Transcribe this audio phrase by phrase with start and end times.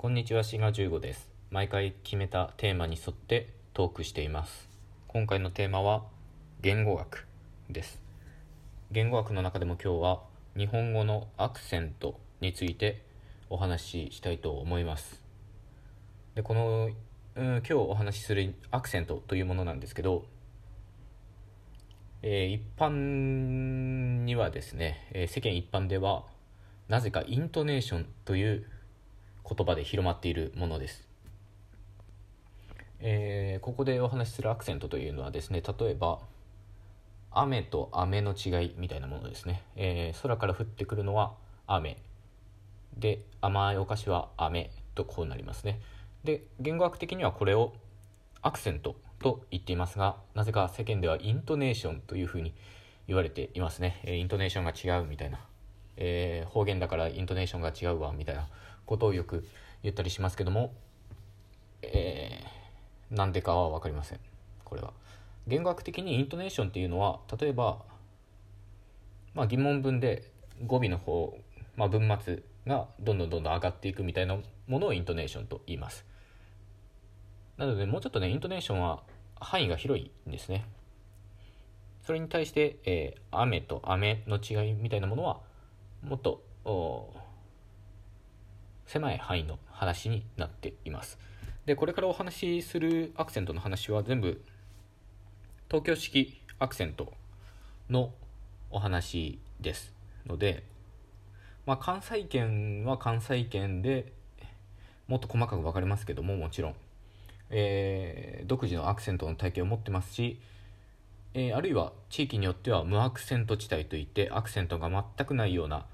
[0.00, 1.28] こんにちは、シガ15です。
[1.50, 4.68] 毎回決めたテーマに沿ってトークしています。
[5.08, 6.04] 今回のテーマは
[6.60, 7.26] 言語学
[7.68, 8.00] です。
[8.92, 10.20] 言語学の中でも今日は
[10.56, 13.02] 日本語のアクセントについて
[13.50, 15.20] お話ししたいと思います。
[16.36, 16.90] で、この、
[17.34, 20.26] うん、今日お話しするアクセントというものなんですけど、
[22.22, 26.22] えー一般にはですね、えー世間一般では
[26.86, 28.64] なぜかイントネーションという
[29.48, 31.08] 言葉で広まっているものです、
[33.00, 36.20] えーここでお話しするアクセントというのはですね例えば
[37.30, 41.34] 雨と雨の違いみたいなものですね、えー空から降ってくるのは
[41.66, 41.98] 雨。
[42.96, 45.80] で甘いお菓子は雨とこうなりますね。
[46.24, 47.72] で言語学的にはこれを
[48.42, 52.54] アクセントと言っていますがなぜか世間ではイントネーションというふうに
[53.06, 55.40] 言われていますね、えーイントネーションが違うみたいな、
[55.96, 58.48] えー方言だからイントネーションが違うわみたいな。
[58.88, 59.46] ことをよく
[59.82, 60.72] 言ったりしますけども、
[61.82, 62.58] えー
[63.10, 64.18] なんでかは分かりません。
[64.64, 64.92] これは。
[65.46, 67.78] 言語学的にイントネーションっていうのは例えば、
[69.32, 70.30] まあ、疑問文で
[70.66, 71.38] 語尾の方、
[71.74, 74.36] まあ、文末がどんどんどんどん上がっていくみたいな
[74.66, 76.04] ものをイントネーションと言います。
[77.56, 79.02] なのでもうちょっとねイントネーションは
[79.40, 80.66] 範囲が広いんですね。
[82.02, 85.40] それに対して、えー雨と雨の違いみたいなものは
[86.02, 86.42] もっと
[88.88, 91.18] 狭い範囲の話になっています。
[91.66, 94.42] でこれからお話しするアクセントの話は全部
[95.68, 97.12] 東京式アクセント
[97.90, 98.14] の
[98.70, 99.92] お話です。
[100.26, 100.64] ので、
[101.66, 104.12] まあ、関西圏は関西圏で
[105.06, 106.74] もっと細かく分かりますけどももちろん、
[107.50, 110.40] えー独自のアクセントの体系を持ってますし、
[111.34, 115.84] えーあるいは地域によっては無アクセント地帯といってアクセントが全くないような、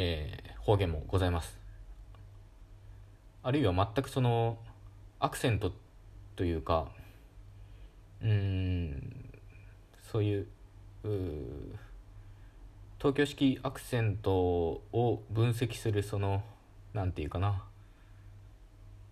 [0.00, 1.58] えー方言もございます。
[3.42, 4.58] あるいは全くその
[5.18, 5.72] アクセント
[6.36, 6.88] というか
[8.22, 9.30] うん
[10.12, 10.46] そういう
[12.98, 16.42] 東京式アクセントを分析するその
[16.92, 17.64] なんていうかな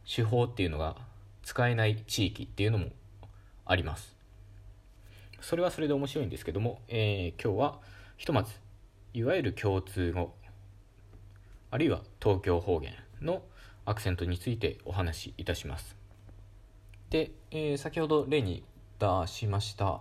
[0.07, 0.97] 手法っていうのが
[1.43, 2.91] 使えない地域っていうのも
[3.65, 4.15] あります。
[5.41, 7.81] それはそれで面白いんですけども、えー今日は
[8.19, 8.53] ひとまず
[9.15, 10.35] いわゆる共通語。
[11.71, 13.43] あるいは東京方言の
[13.85, 15.97] アクセントについてお話しいたします。
[17.11, 18.65] で、えー先ほど例に
[18.99, 20.01] 出しました、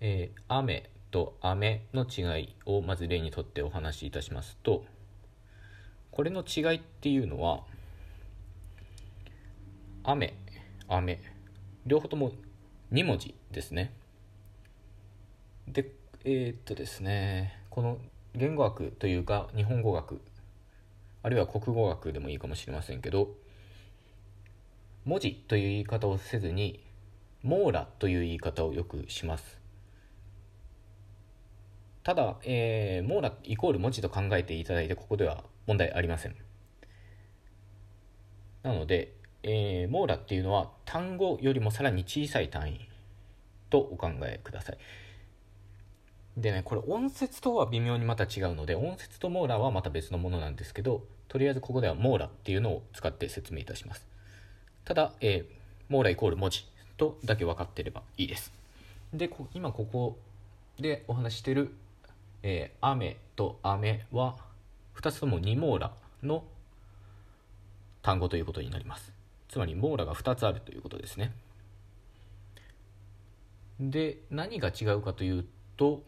[0.00, 4.84] えー雨と雨の違いをまず例にとってお話しいたしますと
[6.10, 7.62] これの違いっていうのは
[10.02, 10.34] 雨
[10.88, 11.20] 雨
[11.86, 12.32] 両方とも
[12.92, 13.92] 2文字ですね。
[15.68, 15.90] で
[16.24, 17.98] えーっとですねこの
[18.34, 20.20] 言語学というか日本語学
[21.22, 23.28] あるいは国語学でもいいかもしれませんけど
[25.04, 26.80] 文字という言い方をせずに
[27.42, 29.60] 網羅という言い方をよくします。
[32.02, 36.36] ただ、えー網羅イコール文字と考えていただいてここでは問題ありません。
[38.62, 42.88] なので、えー網羅っていうのは単語よりもさらに小さい単位
[43.68, 44.78] とお考えください。
[46.36, 54.06] でねこれ音節とは微妙にまた違うので音節と網羅はまた別のものなんですけどとりあえずここでは網羅っていうのを使って説明いたします。
[54.84, 56.64] ただ、えー網羅イコール文字
[56.96, 58.52] とだけ分かってればいいです。
[59.12, 60.16] で今ここ
[60.80, 61.74] でお話してる、
[62.42, 64.36] えー雨と雨は
[64.96, 65.92] 2つとも二網羅
[66.22, 66.44] の
[68.00, 69.12] 単語ということになります。
[69.48, 71.32] つまり網羅が2つあるということですね。
[73.78, 75.44] で何が違うかという
[75.76, 76.02] と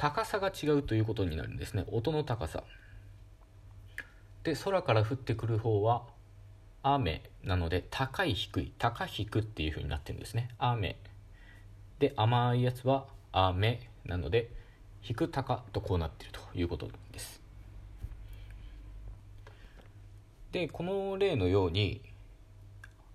[0.00, 1.84] 高さが違うということになるんですね。
[1.92, 2.64] 音の高さ。
[4.44, 6.06] で空から降ってくる方は
[6.82, 10.48] 雨なので高い低い高低っていう風になってるんですね。
[10.58, 10.96] 雨。
[11.98, 14.50] で甘いやつは雨なので
[15.02, 17.42] 低高とこうなってるということです。
[20.50, 22.00] でこの例のように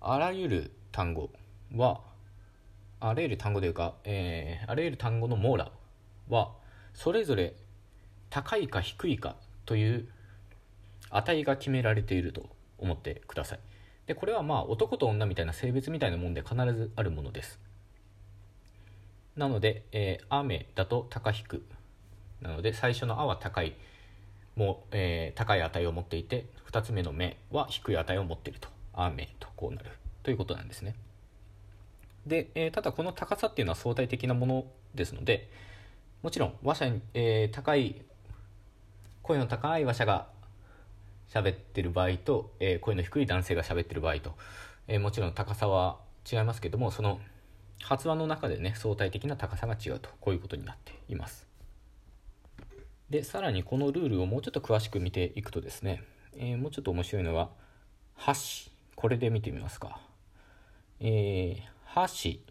[0.00, 1.30] あらゆる単語
[1.74, 2.00] は
[3.00, 5.72] あらゆる単語というか、えーあらゆる単語の網羅
[6.28, 6.52] は
[6.96, 7.52] それぞれ
[8.30, 10.08] 高いか低いかという
[11.10, 12.48] 値が決められていると
[12.78, 13.58] 思ってください。
[14.06, 17.60] でこれはまあ男と女みたいな性別みたいなもんで必ずあるものです。
[19.36, 21.60] なので、えー雨だと高低。
[22.40, 23.74] なので最初の「あ」は高い
[24.56, 29.90] もう、えー高い値を持っていて2つ目の「目」は低い値を持っていると「雨」とこうなる
[30.22, 30.94] ということなんですね。
[32.26, 34.64] で、えーただこの高さっていうのは相対的なもの
[34.94, 35.50] ですので
[36.22, 38.02] もちろん話者に、えー高い
[39.26, 40.28] 声の高い話者が
[41.28, 44.34] 喋ってる場合と、えー、声の低い男性が喋ってる場合と、
[44.86, 45.98] えー、もちろん高さは
[46.30, 47.18] 違いますけどもその
[47.82, 51.46] 発話の中でね相対的な高さが違うとこういうことになっています。
[53.10, 56.02] でさらにこのルールをもうちょっと詳しく見ていくとですね、
[56.36, 57.50] えー、もうちょっと面白いのは
[58.14, 58.70] 箸。
[58.94, 60.00] これで見てみますか。
[61.00, 62.42] えー、箸。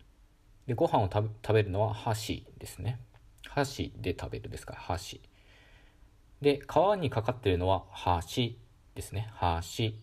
[0.68, 3.00] でご飯を食べるのは箸ですね。
[3.56, 5.22] 箸で食べるですから箸。
[6.42, 8.60] で皮にかかってるのは箸
[8.96, 9.30] ですね。
[9.36, 9.98] 箸。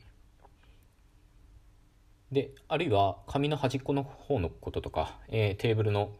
[2.33, 6.13] であるいは紙の端っこの方のこととか、えー、テーブルの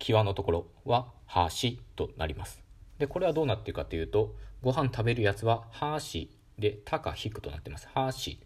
[0.00, 2.60] 際のところは箸となります。
[2.98, 7.86] でこれはどうなってるかというとご飯食べるやつは箸で「た」か「引く」となってます。
[7.94, 8.40] 箸。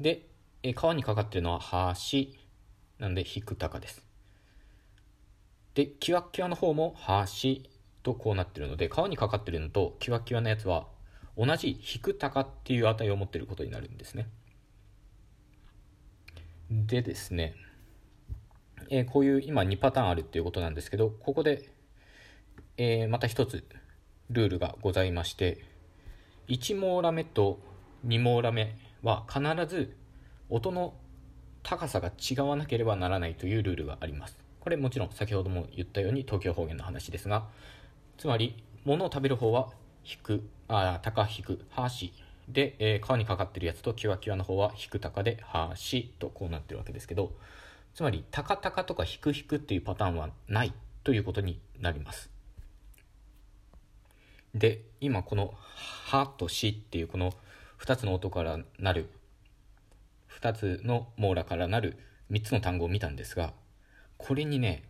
[0.00, 0.26] で、
[0.62, 2.38] えー、皮にかかってるのは箸。
[2.98, 4.05] なんで「引く」「たか」です。
[5.76, 7.68] でキワキワの方も箸
[8.02, 10.86] とこうなってるので皮にかかってるのとキワキワのやつは
[11.36, 14.26] 同じ引く高っていう値を持ってることになるんですね。
[16.70, 17.54] でですね、
[18.88, 21.68] えー、こういう今2パターンあるっていうことなんですけどここで、
[22.78, 23.62] えー、また一つ
[24.30, 25.62] ルールがございまして
[26.48, 27.60] 1モーラ目と
[28.06, 29.94] 2モーラ目は必ず
[30.48, 30.94] 音の
[31.62, 34.45] 高さが違わなければならないというルールがあります。
[34.66, 37.46] これもちろん先ほども言ったように東京方言の話ですが
[38.18, 39.68] つまり物を食べる方は
[40.04, 42.12] 引くあ高引く端
[42.48, 47.30] で、えー、皮にかかってるやつとキワキワの方は引く高で端とこうなってるわけですけど
[47.94, 50.72] つまり高高とか引く引くっていうパターンはない
[51.04, 52.28] ということになります。
[54.52, 55.54] で今この
[56.10, 57.32] 「は」と「し」っていうこの
[57.78, 59.10] 2つの音からなる
[60.40, 61.96] 2つの網羅からなる
[62.32, 63.52] 3つの単語を見たんですが
[64.18, 64.84] これにね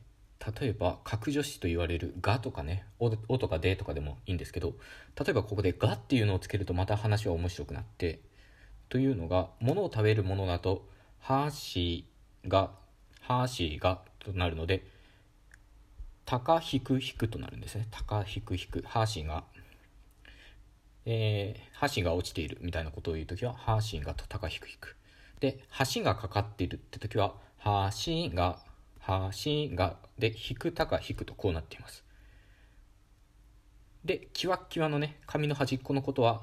[0.60, 4.74] 例えば格助詞と言われる「が」とかね「お」とか「で」とかでもいいんですけど
[5.18, 8.20] 例えばここで「が」っていうのをつけるとまた話は面白くなって
[8.88, 10.88] というのが物を食べるものだと
[11.20, 12.06] 「はし
[12.46, 12.70] が」
[13.22, 14.86] 「はしが」となるので
[16.24, 19.44] 「たかひくひく」となるんですね「たかひくひく」「はしが」
[21.08, 24.96] えー、箸が落ちているみたいなことを言う時は「はしが」と「たかひくひく」
[25.40, 25.60] で
[25.94, 27.34] 橋がかかっているって時は
[27.64, 28.58] 「橋が」
[29.06, 32.04] はしがで引くたか引くとこうなっています。
[34.04, 36.42] でキワッキワのね紙の端っこのことは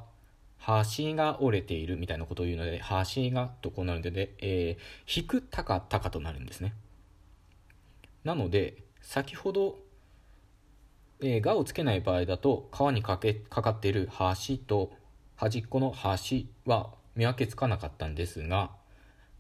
[0.58, 6.74] 端が折れているみたいなことを言うので端がとこうなるので、えー、引くたかたかとなるんですね。
[8.24, 9.84] なので先ほど
[11.26, 14.92] えー、がをつけない場合だと皮にかけかかっている端と
[15.36, 18.72] 端っこの端は見分けつかなかったんですが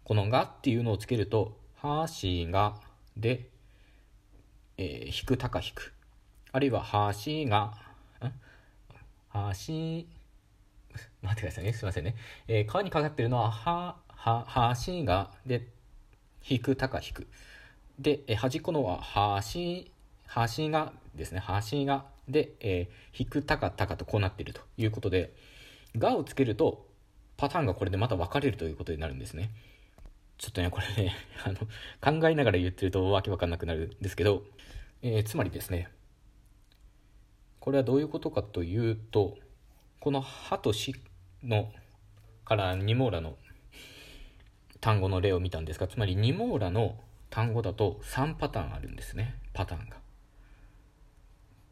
[0.05, 2.75] この「が」っていうのをつけると「端が」
[3.17, 3.49] で、
[4.77, 5.93] えー、引く高引く。
[6.51, 6.83] あるいは
[7.25, 7.73] 橋が
[9.43, 10.05] 橋
[11.21, 11.73] 待ってくださいね。
[11.73, 12.15] すいませんね、
[12.47, 15.67] えー、川にかかってるのははは橋がで
[16.47, 17.27] 引く高引く。
[17.99, 19.01] で、えー、端っこのは
[19.53, 19.85] 橋
[20.57, 21.41] 橋がですね。
[21.71, 25.33] 橋がで、えー、引く高高とこうなっているということで
[25.97, 26.87] 「が」をつけると
[27.37, 29.51] パターンがこれでまた分かれるということになるんですね。
[30.37, 31.15] ちょっとね、これね、
[31.45, 34.43] あの、考えながら言ってるとわけわかんなくなるんですけど、
[35.01, 35.89] えー、つまりですね、
[37.59, 39.37] これはどういうことかというと、
[39.99, 40.95] この歯と死
[41.43, 41.71] の
[42.45, 43.37] からニモーラの
[44.81, 46.99] 単語の例を見たんですが、つまりニモーラの
[47.29, 49.97] 単語だと3パターンあるんですね、パターンが。
[49.97, 49.99] っ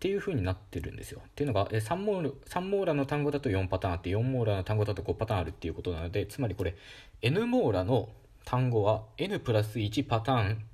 [0.01, 1.22] ていう風になってるんですよ。
[1.24, 6.75] っていうのが、え 3, モール3モーラの単語だと4パターンあって4モーラの単語だと5パターンあるっていうことなのでつまりこれ
[7.22, 8.10] N モーラの
[8.45, 10.65] 単語は n プラス1パターン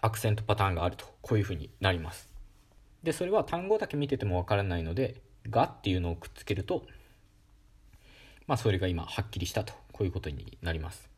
[0.00, 2.28] アクセントパターンがあるとこういうふうになります。
[3.02, 6.86] でそれは単語だけ見ててもわからないので「が」っていうのをくっつけると
[8.46, 11.08] まあそれが今はっきりしたとこういうことになります。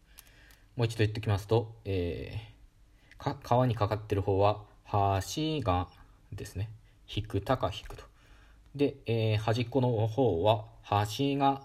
[0.76, 5.88] もう一度言っておきますと、えー、か皮にかかってる方は「はしが」
[6.32, 6.68] ですね。
[7.14, 8.04] 引くたか引くと。
[8.74, 11.62] で、えー、端っこの方は「はしが」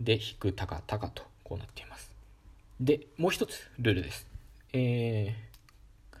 [0.00, 1.89] で引くたかたかとこうなっています。
[2.80, 4.26] で、もう一つルールです。
[4.72, 6.16] えー、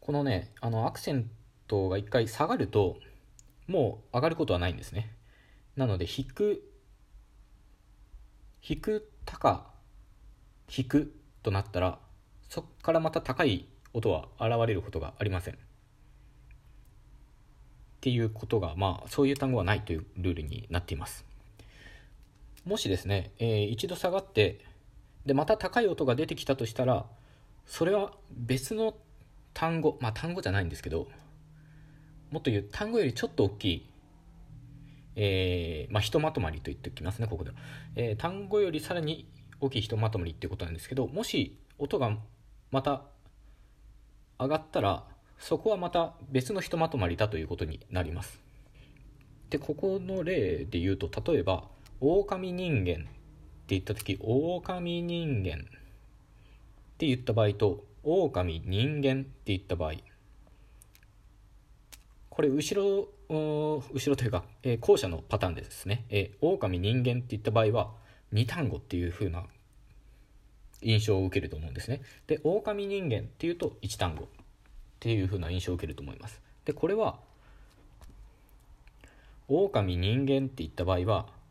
[0.00, 1.30] このね、あの、アクセン
[1.66, 2.98] トが一回下がると、
[3.66, 5.16] もう上がることはないんですね。
[5.74, 6.62] なので、引く、
[8.62, 9.70] 引く、高、
[10.68, 11.98] 引くとなったら、
[12.50, 15.54] そこからまた高い音は現れることがありません。
[15.54, 15.56] っ
[18.02, 21.24] ていうことが、まあ、そういう単語はないというルールになっています。
[22.66, 24.70] もしですね、えー、一度下がって、
[25.26, 27.06] でまた高い音が出てきたとしたら
[27.66, 28.94] それは別の
[29.54, 31.08] 単語まあ単語じゃないんですけど
[32.30, 33.88] もっと言う単語よりちょっと大きい
[35.14, 37.56] えー、まあ、ひとまとまりと言っておきますねここでは、
[37.96, 39.28] えー、単語よりさらに
[39.60, 42.16] 大きいひとまとまりっていうことなんですけどもし音が
[42.70, 43.02] また
[44.40, 45.04] 上がったら
[45.38, 48.40] そこはまた別のひとまとまりだということになります。
[49.50, 51.64] でここの例で言うと例えば
[52.00, 53.06] 「狼人間」
[53.72, 55.64] って言った時「狼人間」っ
[56.98, 59.94] て言った場合と「狼人間」って言った場合。
[62.28, 67.94] これ後ろ後ろというか、えー、後者のパターンですね「えー、狼人間」って言った場合は
[68.32, 69.46] 2単語っていう風な
[70.82, 72.02] 印象を受けると思うんですね。
[72.26, 74.28] で狼人間っていうと1単語っ
[75.00, 76.40] ていう風な印象を受けると思います。
[76.64, 77.18] でこれは
[79.48, 81.41] 狼人間って言った場合は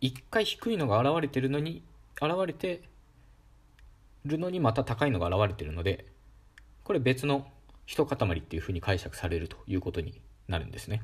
[0.00, 1.82] 一回低いのが現れてるのに
[2.20, 2.82] 現れて
[4.24, 6.06] るのにまた高いのが現れてるので
[6.84, 7.46] これ別の
[7.86, 11.02] 一塊っていうふうに解釈されるということになるんですね。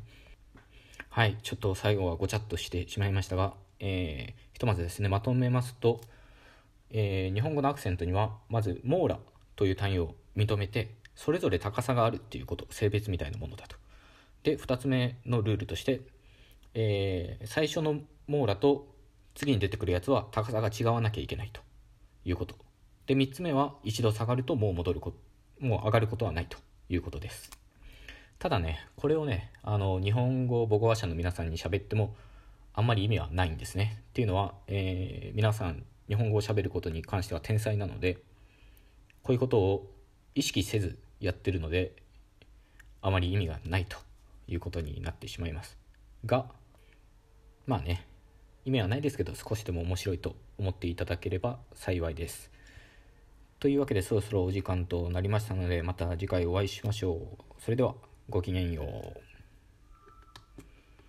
[1.09, 6.01] はいちょっと最後はごちゃっとしてしまいましたが、えー、ひとまずですねまとめますと、
[6.91, 9.19] えー、日本語のアクセントにはまず網羅
[9.57, 13.77] という単位を認めてそれぞれ高さがあるっていうこと性別みたいなものだと。
[14.43, 16.01] で2つ目のルールとして、
[16.75, 18.89] えー、最初の網羅と
[19.35, 21.61] 次に出てくるやつは高さが違わなきゃいけないと
[22.25, 22.57] いうこと。
[23.07, 25.17] で3つ目は一度下がるともう戻ること
[25.65, 27.51] もう上がることはないということです。
[28.39, 32.17] ただねこれをねあの日本語母語話者の皆さんに喋っても
[32.75, 34.03] あんまり意味はないんですね。
[34.11, 38.15] っていうのは、えー、皆さん日本語を喋ることに関しては天才なので
[39.23, 39.91] こういうことを
[40.35, 41.95] 意識せずやってるので
[43.01, 43.97] あまり意味がないと
[44.49, 45.79] いうことになってしまいます。
[46.25, 46.47] が
[47.67, 48.07] まあね
[48.65, 52.51] 意味はないですけど少しでも面白いと思っていただければ幸いです。
[53.59, 57.21] というわけでそろそろお時間となりましたのでまた次回お会いしましょう。
[57.61, 57.95] それでは
[58.29, 59.32] ごきげんよう。